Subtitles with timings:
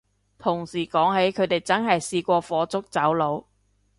[0.39, 3.45] 同事講起佢哋真係試過火燭走佬